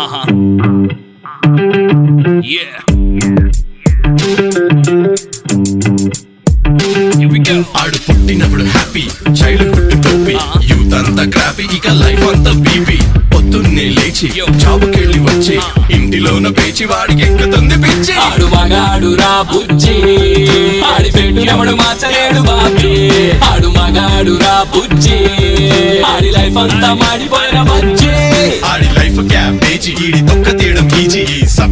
Uh 0.00 0.06
huh. 0.06 0.26
Yeah. 2.44 2.97
లేచి 13.88 14.28
జాబుకెళ్ళి 14.58 15.18
వచ్చి 15.18 15.56
ఇంటిలోన 15.94 16.48
పేచి 16.48 16.84
వాడికి 16.84 17.22
ఎక్కుతుంది 17.22 17.76
పిచ్చి. 17.82 18.14
ఆడు 18.20 18.46
మగాడు 18.46 19.14
రా 19.14 19.42
బుజ్జి 19.42 19.94
ఆడి 20.92 21.10
పెట్టు 21.10 21.40
ఎవడు 21.52 21.70
మార్చలేడు 21.72 22.40
బాబీ. 22.40 22.92
ఆడు 23.50 23.68
మగాడు 23.68 24.36
రా 24.44 24.66
బుజ్జి 24.74 25.18
ఆడి 26.12 26.30
లైఫ్ 26.30 26.58
అంతా 26.58 26.94
మాడిపోయిన 26.94 27.62
బజ్జి. 27.62 28.12
ఆడి 28.64 28.88
లైఫ్ 28.98 29.20
క్యాబేజీ 29.30 29.92
ఈడి 30.06 30.20
తొక్క 30.28 30.58
తీయడం 30.58 30.66
ఈజీ 30.66 30.66
ఈ 30.66 30.67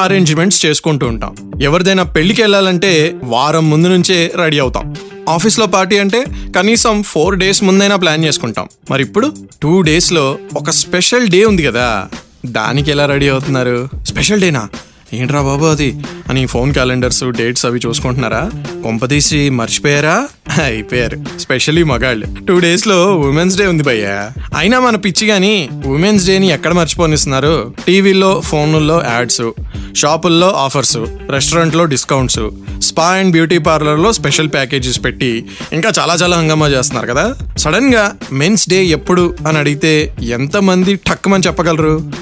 అరేంజ్మెంట్స్ 0.00 0.66
చేసుకుంటూ 0.66 1.06
ఉంటాం. 1.06 1.36
ఎవరిదైనా 1.62 2.02
పెళ్ళికి 2.02 2.42
వెళ్ళాలంటే 2.42 3.16
వారం 3.24 3.70
ముందు 3.70 3.88
నుంచే 3.88 4.32
రెడీ 4.36 4.58
అవుతాం. 4.58 4.96
ఆఫీస్లో 5.28 5.66
పార్టీ 5.66 5.98
అంటే 5.98 6.24
కనీసం 6.56 7.02
ఫోర్ 7.02 7.36
డేస్ 7.36 7.62
ముందైనా 7.62 7.96
ప్లాన్ 7.96 8.24
చేసుకుంటాం. 8.24 8.68
మరి 8.90 9.02
ఇప్పుడు 9.02 9.32
టూ 9.62 9.82
డేస్లో 9.82 10.38
ఒక 10.56 10.70
స్పెషల్ 10.70 11.28
డే 11.28 11.44
ఉంది 11.44 11.62
కదా. 11.62 12.08
దానికి 12.46 12.90
ఎలా 12.90 13.06
రెడీ 13.06 13.28
అవుతున్నారు? 13.28 13.88
స్పెషల్ 14.06 14.40
డేనా? 14.40 14.68
ఏంట్రా 15.12 15.42
బాబు 15.42 15.64
అది? 15.64 16.00
అని 16.28 16.46
ఫోన్ 16.46 16.72
క్యాలెండర్స్ 16.72 17.24
డేట్స్ 17.24 17.66
అవి 17.66 17.80
చూసుకుంటున్నారా? 17.86 18.50
కొంపదీసి 18.82 19.50
మర్చిపోయారా? 19.50 20.28
అయిపోయారు. 20.62 21.38
స్పెషల్లీ 21.38 21.82
మగాళ్ళు. 21.82 22.26
టూ 22.48 22.58
డేస్లో 22.58 23.16
ఉమెన్స్ 23.16 23.58
డే 23.58 23.66
ఉంది 23.66 23.82
భయ్యా. 23.82 24.30
అయినా 24.56 24.80
మన 24.80 24.96
పిచ్చి 24.96 25.28
గాని 25.28 25.68
ఉమెన్స్ 25.86 26.26
డేని 26.26 26.48
ఎక్కడ 26.48 26.72
మర్చిపోనిస్తున్నారు? 26.72 27.74
టీవీల్లో 27.86 28.40
ఫోన్లలో 28.40 29.02
యాడ్స్ 29.10 29.50
షాపుల్లో 29.96 30.50
ఆఫర్స్ 30.50 30.96
రెస్టారెంట్లో 31.30 31.84
డిస్కౌంట్స్ 31.84 32.38
స్పా 32.80 33.08
అండ్ 33.08 33.30
బ్యూటీ 33.30 33.58
పార్లర్లో 33.58 34.12
స్పెషల్ 34.12 34.48
ప్యాకేజెస్ 34.48 35.04
పెట్టి 35.04 35.44
ఇంకా 35.72 35.92
చాలా 35.98 36.14
చాలా 36.14 36.36
హంగామా 36.36 36.68
చేస్తున్నారు 36.68 37.06
కదా? 37.06 37.34
సడన్గా 37.56 38.16
మెన్స్ 38.32 38.68
డే 38.68 38.84
ఎప్పుడు 38.84 39.36
అని 39.48 39.58
అడిగితే 39.58 40.14
ఎంతమంది 40.22 40.94
టక్కుమని 40.94 41.42
చెప్పగలరు? 41.46 42.12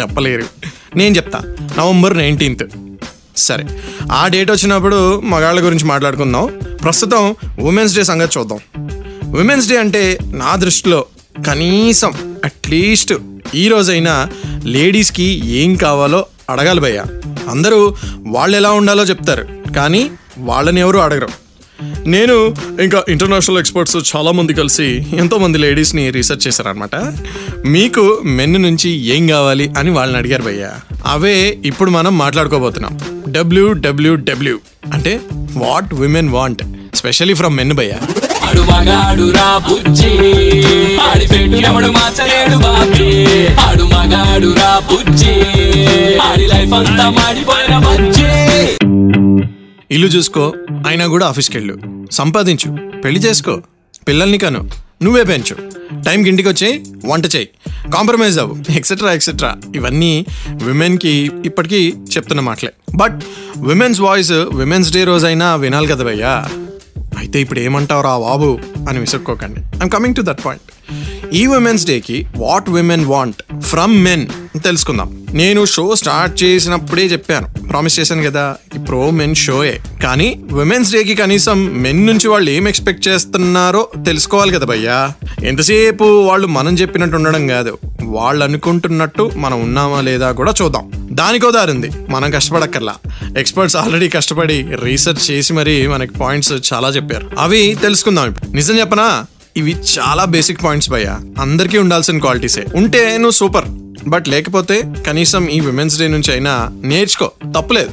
చెప్పలేరు. 0.00 0.44
నేను 0.96 1.16
చెప్తా. 1.16 1.54
November 1.78 2.18
nineteenth. 2.18 2.64
సరే 3.36 3.64
ఆ 4.12 4.28
డేట్ 4.28 4.50
వచ్చినప్పుడు 4.50 5.20
మగాళ్ళ 5.20 5.64
గురించి 5.64 5.84
మాట్లాడుకుందాం. 5.84 6.60
ప్రస్తుతం 6.82 7.36
ఉమెన్స్ 7.60 7.96
డే 7.96 8.04
సంగతి 8.04 8.38
చూద్దాం. 8.38 8.60
ఉమెన్స్ 9.40 9.68
డే 9.68 9.76
అంటే 9.78 10.18
నా 10.22 10.56
దృష్టిలో 10.56 11.06
కనీసం 11.46 12.36
అట్లీస్ట్ 12.44 13.14
ఈ 13.54 13.68
రోజైనా 13.68 14.30
లేడీస్కి 14.64 15.42
ఏం 15.46 15.74
కావాలో 15.74 16.26
అడగాలి 16.50 16.80
భయ్య. 16.80 17.04
అందరూ 17.50 17.94
వాళ్ళు 18.26 18.56
ఎలా 18.56 18.72
ఉండాలో 18.72 19.02
చెప్తారు 19.02 19.48
కానీ 19.76 20.10
వాళ్ళని 20.38 20.80
ఎవరు 20.80 20.98
అడగరు. 20.98 21.45
నేను 22.06 22.54
ఇంకా 22.80 23.04
ఇంటర్నేషనల్ 23.08 23.58
ఎక్స్పర్ట్స్ 23.58 24.16
చాలామంది 24.16 24.54
కలిసి 24.54 25.06
ఎంతోమంది 25.16 25.58
లేడీస్ని 25.58 26.10
రీసెర్చ్ 26.10 26.48
చేశారనమాట 26.48 26.96
మీకు 27.66 28.20
మెన్ను 28.24 28.58
నుంచి 28.58 28.90
ఏం 28.90 29.26
కావాలి 29.26 29.72
అని 29.78 29.90
వాళ్ళని 29.90 30.18
అడిగారు 30.18 30.42
భయ్య. 30.42 30.70
అవే 31.06 31.58
ఇప్పుడు 31.64 31.90
మనం 31.90 32.18
మాట్లాడుకోబోతున్నాం. 32.18 32.98
డబ్ల్యూడబ్ల్యూడబ్ల్యూ 33.28 34.58
అంటే 34.92 35.20
what 35.56 35.94
women 35.94 36.28
want 36.28 36.62
specially 36.94 37.34
from 37.34 37.56
men 37.56 37.72
భయ్య. 37.72 37.92
ఆడి 46.22 46.46
లైఫ్ 46.46 46.72
అంతా 46.72 47.10
మాడిపోయిన 47.10 47.78
ఇల్లు 49.90 50.06
చూసుకో 50.06 50.44
అయినా 50.86 51.06
కూడా 51.06 51.26
ఆఫీస్కి 51.26 51.56
వెళ్ళు 51.58 51.74
సంపాదించు 52.10 52.68
పెళ్ళి 53.04 53.20
చేసుకో 53.20 53.54
పిల్లల్ని 54.08 54.38
కను 54.38 54.60
నువ్వే 55.02 55.22
పెంచు. 55.22 55.54
టైంకి 56.04 56.28
ఇంటికి 56.28 56.48
వచ్చి 56.48 56.68
వంట 57.06 57.26
చేయి. 57.34 57.48
కాంప్రమైజ్ 57.92 58.38
అవ్వు 58.38 58.54
ఎక్సెట్రా 58.78 59.12
ఎక్సెట్రా 59.12 59.56
ఇవన్నీ 59.74 60.26
విమెన్కి 60.62 61.30
ఇప్పటికీ 61.44 61.80
చెప్తున్న 62.14 62.40
మాటలే. 62.40 62.72
But 62.96 63.18
women's 63.56 64.00
voice 64.00 64.32
women's 64.32 64.92
day 64.92 65.04
రోజైనా 65.04 65.54
వినాలి 65.54 65.86
కదా 65.86 66.04
భయ్యా? 66.04 66.32
అయితే 67.18 67.40
ఇప్పుడు 67.40 67.60
ఏమంటావురా 67.60 68.18
బాబు 68.18 68.58
అని 68.88 68.98
విసుక్కోకండి. 68.98 69.60
I'm 69.82 69.90
coming 69.90 70.14
to 70.14 70.22
that 70.22 70.44
point 70.44 70.64
ఈ 71.32 71.46
ఉమెన్స్ 71.46 71.86
డేకి 71.86 72.26
what 72.36 72.70
women 72.70 73.04
want 73.04 73.60
from 73.60 74.04
men 74.04 74.26
తెలుసుకుందాం. 74.58 75.26
నేను 75.32 75.64
షో 75.64 75.94
స్టార్ట్ 75.94 76.42
చేసినప్పుడే 76.42 77.02
చెప్పాను. 77.02 77.68
ప్రామిస్ 77.68 78.00
చేశాను 78.00 78.22
కదా 78.22 78.56
ఈ 78.76 78.78
ప్రో 78.78 79.10
మెన్ 79.10 79.34
షోయే 79.34 79.80
కానీ 80.02 80.40
ఉమెన్స్ 80.52 80.92
డేకి 80.92 81.14
కనీసం 81.14 81.82
మెన్ 81.82 82.06
నుంచి 82.06 82.28
వాళ్ళు 82.28 82.50
ఏం 82.50 82.68
ఎక్స్పెక్ట్ 82.68 83.08
చేస్తున్నారో 83.08 83.88
తెలుసుకోవాలి 84.06 84.52
కదా 84.52 84.66
భయ్యా. 84.66 85.12
ఎంతసేపు 85.44 86.04
వాళ్ళు 86.04 86.46
మనం 86.46 86.74
చెప్పినట్టు 86.74 87.16
ఉండడం 87.16 87.46
కాదు 87.46 87.78
వాళ్ళు 88.02 88.44
అనుకుంటున్నట్టు 88.44 89.30
మనం 89.36 89.62
ఉన్నామా 89.62 90.00
లేదా 90.00 90.32
కూడా 90.32 90.54
చూద్దాం. 90.62 90.90
దానికో 91.12 91.50
దారింది 91.50 91.90
మనం 92.08 92.30
కష్టపడక్కర్లా. 92.30 92.94
ఎక్స్పర్ట్స్ 93.38 93.76
ఆల్రెడీ 93.76 94.08
కష్టపడి 94.08 94.66
రీసెర్చ్ 94.82 95.30
చేసి 95.30 95.52
మరి 95.52 95.88
మనకి 95.88 96.12
పాయింట్స్ 96.12 96.72
చాలా 96.72 96.88
చెప్పారు. 96.88 97.30
అవి 97.38 97.76
తెలుసుకుందాం 97.82 98.28
ఇప్పుడు. 98.28 98.56
నిజం 98.56 98.78
చెప్పనా? 98.78 99.26
ఇవి 99.56 99.76
చాలా 99.98 100.24
బేసిక్ 100.24 100.64
పాయింట్స్ 100.64 100.90
భయ్య. 100.90 101.18
అందరికీ 101.40 101.78
ఉండాల్సిన 101.78 102.18
క్వాలిటీసే 102.18 102.64
ఉంటే 102.74 103.12
నువ్వు 103.16 103.30
సూపర్ 103.30 103.64
బట్ 104.08 104.28
లేకపోతే 104.28 104.82
కనీసం 105.06 105.48
ఈ 105.48 105.60
విమెన్స్ 105.60 105.98
డే 105.98 106.08
నుంచి 106.08 106.32
అయినా 106.32 106.68
నేర్చుకో. 106.84 107.30
తప్పులేదు. 107.54 107.90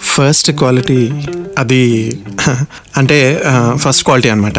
ఫస్ట్ 0.00 0.50
క్వాలిటీ 0.52 1.10
అది 1.58 1.82
అంటే 2.96 3.42
ఫస్ట్ 3.74 4.04
క్వాలిటీ 4.04 4.28
అనమాట 4.28 4.58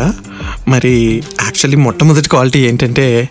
మరి 0.67 1.23
యాక్చువల్లీ 1.41 1.77
మొట్టమొదటి 1.77 2.29
క్వాలిటీ 2.29 2.59
ఏంటంటే 2.67 3.29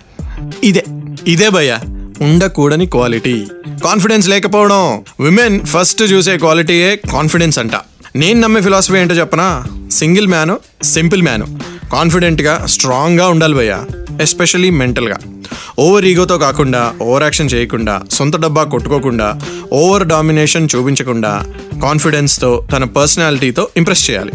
ఇదే. 0.64 0.84
ఇదే 1.26 1.48
భయ్య. 1.48 1.78
ఉండకూడని 2.22 2.86
క్వాలిటీ. 2.86 3.46
కాన్ఫిడెన్స్ 3.84 4.28
లేకపోవడం. 4.28 5.04
విమెన్ 5.20 5.60
ఫస్ట్ 5.60 6.02
చూసే 6.02 6.38
క్వాలిటీయే 6.38 7.00
కాన్ఫిడెన్స్ 7.12 7.58
అంట. 7.58 7.70
నేను 8.16 8.40
నమ్మే 8.40 8.60
ఫిలాసఫీ 8.60 8.98
ఏంటో 8.98 9.14
చెప్పనా? 9.14 9.64
Single 9.92 10.26
man 10.26 10.58
simple 10.82 11.22
man. 11.22 11.46
కాన్ఫిడెంట్గా 11.92 12.66
స్ట్రాంగ్గా 12.66 13.28
ఉండాలి 13.28 13.54
భయ్య. 13.54 13.84
ఎస్పెషలీ 14.20 14.70
మెంటల్గా. 14.70 15.16
ఓవర్ 15.78 16.04
ఈగోతో 16.04 16.38
కాకుండా 16.38 16.92
ఓవర్ 17.02 17.22
యాక్షన్ 17.22 17.50
చేయకుండా 17.54 18.02
సొంత 18.10 18.36
డబ్బా 18.36 18.62
కొట్టుకోకుండా 18.62 19.40
ఓవర్ 19.72 20.06
డామినేషన్ 20.06 20.68
చూపించకుండా 20.76 21.44
కాన్ఫిడెన్స్తో 21.82 22.66
తన 22.72 22.84
పర్సనాలిటీతో 22.84 23.68
ఇంప్రెస్ 23.76 24.10
చేయాలి. 24.10 24.32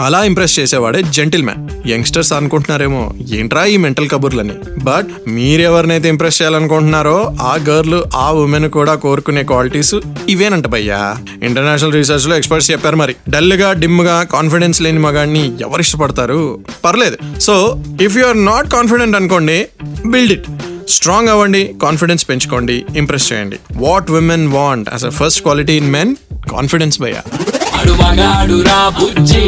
అలా 0.00 0.24
ఇంప్రెస్ 0.24 0.58
చేసేవాడే 0.58 1.02
జెంటిల్ 1.02 1.42
మ్యాన్ 1.42 1.88
యంగ్స్టర్స్ 1.88 2.32
అనుకుంటున్నారేమో 2.32 3.14
ఏంట్రా 3.32 3.64
ఈ 3.64 3.76
మెంటల్ 3.76 4.08
కబుర్లని? 4.08 4.52
బట్ 4.84 5.28
మీరెవరినైతే 5.28 6.08
ఇంప్రెస్ 6.08 6.42
చేయాలనుకుంటున్నారో 6.42 7.36
ఆ 7.40 7.58
గర్ల్ 7.68 8.02
ఆ 8.16 8.32
ఉమెన్ 8.32 8.70
కూడా 8.70 8.94
కోరుకునే 8.94 9.42
క్వాలిటీస్ 9.42 9.94
ఇవేనంట 10.28 10.66
భయ్యా. 10.66 11.16
ఇంటర్నేషనల్ 11.42 11.92
రీసెర్చ్లో 11.92 12.36
ఎక్స్పర్ట్స్ 12.36 12.70
చెప్పారు 12.70 12.96
మరి. 12.96 13.16
డల్గా 13.30 13.72
డిమ్గా 13.72 14.22
కాన్ఫిడెన్స్ 14.22 14.82
లేని 14.82 14.98
మగాడిని 14.98 15.62
ఎవరు 15.62 15.80
ఇష్టపడతారు? 15.80 16.64
పర్లేదు. 16.84 17.40
So 17.40 17.82
if 18.02 18.16
you 18.16 18.26
are 18.26 18.44
not 18.44 18.70
confident 18.70 19.16
అనుకోండి 19.16 19.66
బిల్డ్ 20.06 20.32
ఇట్ 20.32 20.44
స్ట్రాంగ్ 20.88 21.28
అవ్వండి 21.28 21.74
కాన్ఫిడెన్స్ 21.82 22.28
పెంచుకోండి 22.28 22.84
ఇంప్రెస్ 22.96 23.32
చేయండి. 23.32 23.56
What 23.76 24.10
women 24.10 24.48
want 24.48 24.88
as 24.92 25.04
a 25.04 25.08
first 25.08 25.42
quality 25.42 25.72
in 25.72 25.92
men 25.92 26.16
confidence 26.50 27.00
భయ్యా. 27.00 27.43
ఆడు 27.84 27.92
మగాడు 27.92 28.62
రా 28.62 28.88
బుజ్జి. 28.88 29.42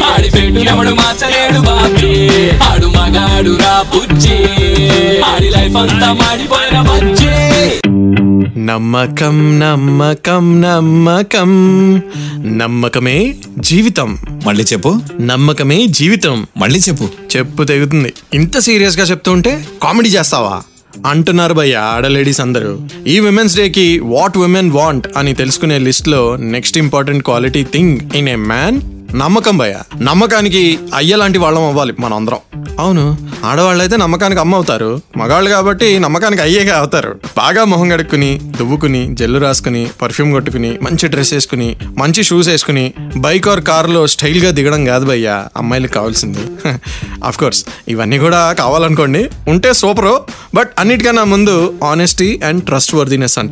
ఆడి 0.00 0.30
పెట్టు 0.30 0.58
ఎవడు 0.58 0.90
మార్చలేడు 0.90 1.60
బాబీ. 1.60 2.30
ఆడు 2.50 2.86
మగాడు 2.86 3.56
రా 3.56 3.84
బుజ్జి. 3.94 4.34
ఆడి 5.20 5.50
లైఫ్ 5.50 5.76
అంతా 5.76 6.12
మాడిపోయిన 6.12 6.80
బజ్జి. 6.80 7.26
నమ్మకం 8.60 9.60
నమ్మకం 9.60 10.60
నమ్మకం. 10.60 11.48
నమ్మకమే 12.58 13.34
జీవితం. 13.58 14.18
మళ్ళీ 14.46 14.64
చెప్పు. 14.64 15.00
నమ్మకమే 15.20 15.86
జీవితం. 15.86 16.46
మళ్ళీ 16.56 16.78
చెప్పు. 16.78 17.08
చెప్పు 17.36 17.64
తెగుతుంది. 17.64 18.12
ఇంత 18.34 18.58
సీరియస్గా 18.58 19.04
చెప్తుంటే 19.04 19.66
కామెడీ 19.82 20.08
చేస్తావా? 20.08 20.62
అంటున్నారు 21.04 21.54
భయ్య 21.54 21.76
ఆడ 21.76 22.06
లేడీస్ 22.06 22.40
అందరూ. 22.40 22.78
ఈ 23.06 23.20
విమెన్స్ 23.20 23.56
డే 23.56 23.68
కి 23.68 23.98
వాట్ 23.98 24.38
విమెన్ 24.38 24.70
వాంట్ 24.70 25.06
అని 25.16 25.34
తెలుసుకునే 25.34 25.78
లిస్ట్లో 25.78 26.36
next 26.36 26.78
important 26.78 27.24
quality 27.24 27.64
thing 27.64 27.98
in 28.16 28.28
a 28.28 28.34
man 28.34 28.80
నమ్మకం 29.14 29.58
భయ్య. 29.58 30.02
నమ్మకానికి 30.02 30.78
అయ్య 30.94 31.16
లాంటి 31.16 31.38
వాళ్ళం 31.38 31.64
అవ్వాలి 31.64 31.94
మనం 32.00 32.16
అందరం 32.16 32.36
అవును. 32.80 33.16
ఆడవాళ్ళు 33.44 33.82
అయితే 33.82 33.96
నమ్మకానికి 33.96 34.40
అమ్మ 34.40 34.54
అవుతారు. 34.54 35.00
మగాళ్ళు 35.16 35.50
కాబట్టి 35.50 35.98
నమ్మకానికి 35.98 36.42
అయ్యేగా 36.42 36.78
అవుతారు. 36.78 37.20
బాగా 37.36 37.64
మొహం 37.64 37.88
కడుక్కుని 37.88 38.40
దువ్వుకుని 38.58 39.14
జెల్లు 39.14 39.38
రాసుకుని 39.38 39.86
పర్ఫ్యూమ్ 40.02 40.32
కొట్టుకుని 40.32 40.78
మంచి 40.82 41.08
డ్రెస్ 41.08 41.32
వేసుకుని 41.32 41.76
మంచి 41.98 42.22
షూస్ 42.22 42.48
వేసుకుని 42.48 42.92
బైక్ 43.16 43.48
ఆర్ 43.48 43.60
కార్లో 43.60 44.06
స్టైల్గా 44.06 44.50
దిగడం 44.50 44.84
కాదు 44.84 45.04
భయ్యా. 45.04 45.46
అమ్మాయిలకు 45.56 45.92
కావాల్సింది. 45.92 46.38
అఫ్ 47.24 47.38
కోర్స్ 47.38 47.64
ఇవన్నీ 47.88 48.18
కూడా 48.18 48.52
కావాలనుకోండి. 48.52 49.30
ఉంటే 49.48 49.72
సూపరు. 49.72 50.20
బట్ 50.54 50.70
అన్నిటికన్నా 50.78 51.24
ముందు 51.24 51.74
ఆనెస్టీ 51.84 52.40
అండ్ 52.44 52.64
ట్రస్ట్ 52.64 52.94
వర్దినెస్ 52.94 53.38
అంట. 53.38 53.50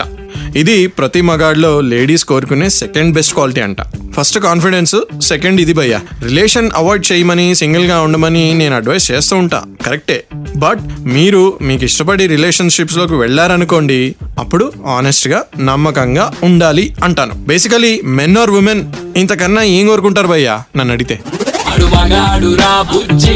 ఇది 0.57 0.87
ప్రతి 0.87 1.21
మగాడిలో 1.21 1.81
లేడీస్ 1.81 2.25
కోరుకునే 2.25 2.69
సెకండ్ 2.69 3.15
బెస్ట్ 3.15 3.35
క్వాలిటీ 3.35 3.61
అంట. 3.61 3.77
ఫస్ట్ 4.17 4.39
కాన్ఫిడెన్స్ 4.39 5.21
సెకండ్ 5.21 5.54
ఇది 5.63 5.73
భయ్య. 5.73 6.01
రిలేషన్ 6.23 6.71
అవాయిడ్ 6.75 7.13
చేయమని 7.13 7.55
సింగిల్గా 7.55 8.01
ఉండమని 8.01 8.55
నేను 8.55 8.77
అడ్వైస్ 8.77 9.11
చేస్తూ 9.11 9.37
ఉంటా. 9.37 9.63
కరెక్టే. 9.87 10.25
బట్ 10.57 10.81
మీరు 11.01 11.59
మీకు 11.63 11.85
ఇష్టపడి 11.85 12.27
రిలేషన్షిప్స్లోకి 12.27 13.15
వెళ్ళారనుకోండి 13.15 14.15
అప్పుడు 14.39 14.73
ఆనెస్ట్గా 14.87 15.43
నమ్మకంగా 15.59 16.33
ఉండాలి 16.43 16.95
అంటాను. 17.05 17.35
బేసికలీ 17.35 18.01
మెన్ 18.05 18.37
ఆర్ 18.37 18.51
ఉమెన్ 18.51 18.85
ఇంతకన్నా 19.17 19.63
ఏం 19.63 19.87
కోరుకుంటారు 19.87 20.27
భయ్యా? 20.27 20.63
నన్ను 20.77 20.95
అడిగితే. 20.95 21.21
ఆడు 21.69 21.85
మగాడు 21.85 22.55
రా 22.55 22.83
బుజ్జి 22.83 23.33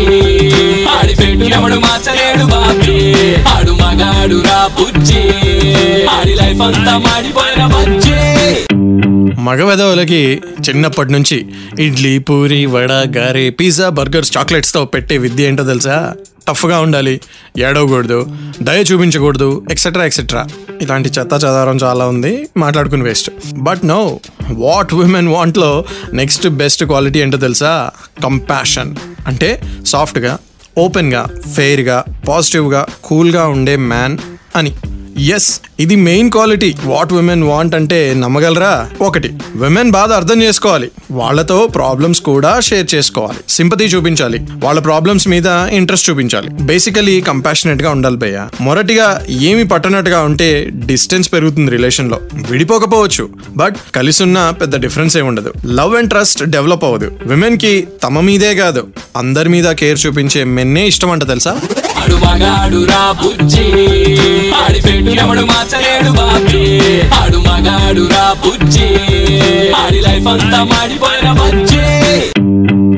ఆడి 0.88 1.14
పెట్టినప్పుడు 1.14 1.74
మార్చలేడు 1.74 2.44
బాబీ. 2.44 3.34
ఆడు 3.34 3.72
మగాడు 3.72 4.42
రా 4.46 4.70
బుజ్జి 4.80 5.22
ఆడి 6.10 6.34
లైఫ్ 6.34 6.62
అంతా 6.62 6.98
మాడిపోయిన 6.98 7.66
బుజ్జి. 7.66 8.67
మగ 9.38 9.64
వెదవులకి 9.64 10.40
చిన్నప్పటి 10.68 11.12
నుంచి 11.12 11.46
ఇడ్లీ 11.78 12.18
పూరి 12.18 12.66
వడ 12.66 12.92
గారె 12.92 13.50
పిజ్జా 13.50 13.88
బర్గర్స్ 13.88 14.36
చాక్లెట్స్తో 14.36 14.84
పెట్టే 14.84 15.18
విద్య 15.18 15.44
ఏంటో 15.44 15.64
తెలుసా? 15.64 16.12
టఫ్గా 16.48 16.80
ఉండాలి. 16.80 17.20
ఏడవకూడదు. 17.58 18.26
దయ 18.62 18.84
చూపించకూడదు 18.92 19.66
ఎక్సెట్రా 19.70 20.04
ఎక్సెట్రా 20.04 20.46
ఇలాంటి 20.82 21.08
చెత్త 21.08 21.32
చదవడం 21.34 21.76
చాలా 21.76 22.06
ఉంది. 22.06 22.48
మాట్లాడుకుని 22.56 23.02
waste 23.02 23.30
but 23.54 23.86
know 23.86 24.20
what 24.50 24.94
women 24.94 25.28
వాంట్లో 25.28 25.84
next 26.12 26.48
best 26.48 26.84
quality 26.84 27.18
ఏంటో 27.18 27.38
తెలుసా? 27.38 27.90
కంపాషన్ 28.24 28.96
అంటే 29.26 29.60
సాఫ్ట్గా 29.86 30.38
ఓపెన్గా 30.78 31.28
ఫెయిర్గా 31.54 32.04
పాజిటివ్గా 32.28 32.86
కూల్గా 33.04 33.46
ఉండే 33.46 33.76
మ్యాన్ 33.76 34.18
అని. 34.56 34.72
ఎస్ 35.18 35.60
ఇది 35.80 35.96
main 35.96 36.30
quality 36.30 36.74
what 36.84 37.12
women 37.12 37.42
want 37.42 37.74
అంటే 37.74 38.14
నమ్మగలరా? 38.16 38.90
ఒకటి 39.00 39.30
విమెన్ 39.56 39.90
బాధ 39.90 40.12
అర్థం 40.12 40.42
చేసుకోవాలి. 40.42 40.90
వాళ్ళతో 41.10 41.66
ప్రాబ్లమ్స్ 41.66 42.20
కూడా 42.20 42.60
షేర్ 42.60 42.94
చేసుకోవాలి. 42.94 43.38
సింపతి 43.48 43.84
చూపించాలి. 43.84 44.46
వాళ్ళ 44.56 44.80
ప్రాబ్లమ్స్ 44.80 45.28
మీద 45.28 45.46
ఇంట్రెస్ట్ 45.46 46.10
చూపించాలి. 46.10 46.48
బేసికలీ 46.48 47.20
కంపాషనేట్గా 47.20 47.90
ఉండాలి 47.90 48.16
భయ్య. 48.16 48.48
మొరటిగా 48.60 49.24
ఏమి 49.30 49.68
పట్టనట్టుగా 49.68 50.22
ఉంటే 50.22 50.70
డిస్టెన్స్ 50.86 51.32
పెరుగుతుంది 51.32 51.70
రిలేషన్లో. 51.70 52.20
విడిపోకపోవచ్చు. 52.50 53.28
బట్ 53.56 53.76
కలిసున్న 53.94 54.54
పెద్ద 54.60 54.76
డిఫరెన్స్ 54.76 55.16
ఏ 55.16 55.20
ఉండదు. 55.20 55.52
లవ్ 55.66 55.96
అండ్ 55.96 56.08
ట్రస్ట్ 56.08 56.44
డెవలప్ 56.44 56.84
అవ్వదు. 56.84 57.12
విమెన్కి 57.26 57.88
తమ 58.02 58.20
మీదే 58.20 58.54
కాదు. 58.54 58.86
అందరి 59.16 59.48
మీద 59.48 59.72
కేర్ 59.72 59.98
చూపించే 60.06 60.44
మెన్నే 60.44 60.86
ఇష్టం 60.86 61.10
అంట 61.10 61.28
తెలుసా? 61.28 61.60
ఎవడు 65.12 65.40
మార్చలేడు 65.40 66.10
బాబీ. 66.10 66.80
ఆడు 67.00 67.38
మగాడు 67.38 68.08
రా 68.08 68.36
బుజ్జి. 68.46 68.84
ఆడి 69.70 70.00
లైఫ్ 70.00 70.26
అంతా 70.26 70.64
మాడిపోయిన 70.64 71.32
బజ్జీ. 71.32 71.78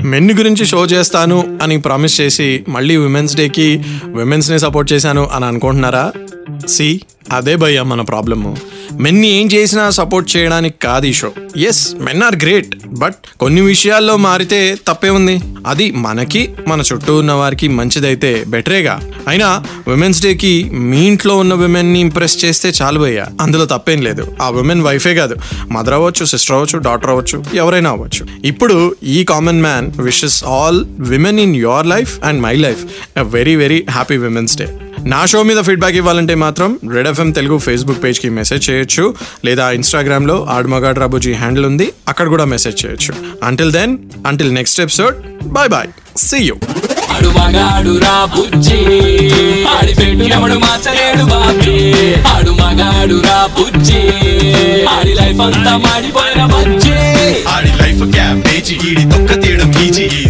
మెన్ 0.09 0.31
గురించి 0.31 0.67
షో 0.67 0.87
చేస్తాను 0.87 1.59
అని 1.63 1.79
ప్రామిస్ 1.79 2.21
చేసి 2.21 2.65
మళ్ళీ 2.69 2.97
విమెన్స్ 2.97 3.37
డేకి 3.37 3.83
విమెన్స్ని 4.07 4.59
సపోర్ట్ 4.59 4.93
చేశాను 4.93 5.29
అని 5.33 5.45
అనుకుంటున్నారా? 5.45 6.13
సి 6.69 7.01
అదే 7.33 7.57
భయ్యా 7.57 7.83
మన 7.83 8.01
ప్రాబ్లము. 8.01 8.57
మెన్ని 8.93 9.29
ఏం 9.29 9.49
చేసినా 9.55 9.91
సపోర్ట్ 9.91 10.37
చేయడానికి 10.37 10.75
కాదు 10.79 11.07
ఈ 11.07 11.13
show. 11.13 11.33
Yes 11.57 11.95
men 12.01 12.23
are 12.23 12.37
great 12.37 12.77
but 12.87 13.15
కొన్ని 13.41 13.61
విషయాల్లో 13.61 14.17
మారితే 14.17 14.77
తప్పే 14.89 15.09
ఉంది. 15.09 15.41
అది 15.67 15.91
మనకి 15.91 16.51
మన 16.69 16.83
చుట్టూ 16.93 17.17
ఉన్న 17.17 17.33
వారికి 17.33 17.69
మంచిదైతే 17.69 18.45
బెటరేగా. 18.49 19.01
అయినా 19.29 19.65
విమెన్స్ 19.89 20.23
డేకి 20.23 20.71
మీ 20.73 21.07
ఇంట్లో 21.07 21.37
ఉన్న 21.37 21.55
విమెన్ని 21.55 22.01
ఇంప్రెస్ 22.01 22.45
చేస్తే 22.45 22.73
చాలు 22.83 23.01
భయ్యా. 23.01 23.27
అందులో 23.41 23.65
తప్పేం 23.65 24.03
లేదు. 24.03 24.37
ఆ 24.43 24.51
విమెన్ 24.51 24.83
వైఫే 24.83 25.15
కాదు. 25.15 25.37
మదర్ 25.71 25.95
అవ్వచ్చు 25.95 26.25
సిస్టర్ 26.25 26.57
అవ్వచ్చు 26.57 26.79
డాటర్ 26.79 27.11
అవ్వచ్చు 27.11 27.45
ఎవరైనా 27.55 27.91
అవ్వచ్చు. 27.91 28.27
ఇప్పుడు 28.45 28.95
ఈ 29.03 29.25
common 29.25 29.63
man 29.63 29.91
wishes 29.99 30.45
all 30.45 30.85
women 30.99 31.41
in 31.41 31.57
your 31.57 31.87
life 31.87 32.25
and 32.25 32.43
my 32.43 32.57
life 32.57 32.85
a 33.19 33.23
very 33.23 33.57
very 33.57 33.87
happy 33.91 34.17
women's 34.17 34.57
day 34.57 34.69
నా 35.07 35.27
షో 35.27 35.43
మీద 35.43 35.61
ఫీడ్బ్యాక్ 35.63 35.97
ఇవ్వాలంటే 35.97 36.35
మాత్రం 36.35 36.79
రెడ్ 36.91 37.09
ఎఫ్ఎం 37.09 37.31
తెలుగు 37.31 37.59
ఫేస్బుక్ 37.59 38.05
పేజ్కి 38.05 38.29
మెసేజ్ 38.29 38.71
చేయొచ్చు. 38.71 39.15
లేదా 39.45 39.71
ఇన్స్టాగ్రామ్లో 39.71 40.47
ఆడుమగాడ్ 40.51 40.99
రాబుజీ 40.99 41.33
హ్యాండిల్ 41.33 41.67
ఉంది. 41.67 41.93
అక్కడ 42.09 42.29
కూడా 42.29 42.45
మెసేజ్ 42.45 42.87
చేయొచ్చు. 42.87 43.15
Until 43.43 43.73
then 43.73 43.99
until 44.27 44.55
next 44.55 44.81
episode 44.81 45.17
bye 45.45 45.69
bye 45.69 45.89
see 46.17 46.37
you 46.37 46.55
ఆడు 47.15 47.29
మగాడు 47.29 47.99
రా 47.99 48.25
బుజ్జి 48.25 48.77
ఆడి 49.67 49.95
పెట్టినప్పుడు 49.95 50.55
మార్చలేడు 50.55 51.25
బాబీ. 51.25 51.77
ఆడు 52.35 52.51
మగాడు 52.51 53.15
రా 53.15 53.49
బుజ్జి 53.59 54.03
ఆడి 54.87 55.15
లైఫ్ 55.15 55.41
అంతా 55.41 55.77
మాడిపోయిన 55.77 56.45
బజ్జీ. 56.45 56.93
ఆడి 57.49 57.73
లైఫ్ 57.83 58.13
క్యాబేజీ 58.13 58.75
ఈడి 58.75 59.03
తొక్క 59.03 59.43
తీయడం 59.43 59.73
ఈజీ 59.83 60.03
ఈ 60.03 60.30